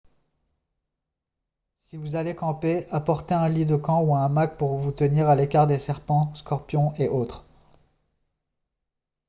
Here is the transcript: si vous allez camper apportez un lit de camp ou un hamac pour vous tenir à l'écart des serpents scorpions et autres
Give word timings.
si 1.77 1.95
vous 1.95 2.15
allez 2.15 2.33
camper 2.35 2.87
apportez 2.89 3.35
un 3.35 3.47
lit 3.47 3.67
de 3.67 3.75
camp 3.75 4.01
ou 4.01 4.15
un 4.15 4.23
hamac 4.25 4.57
pour 4.57 4.79
vous 4.79 4.91
tenir 4.91 5.29
à 5.29 5.35
l'écart 5.35 5.67
des 5.67 5.77
serpents 5.77 6.33
scorpions 6.33 6.91
et 6.95 7.07
autres 7.07 7.45